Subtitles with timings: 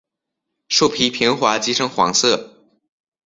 [0.67, 2.57] 树皮平滑及呈黄色。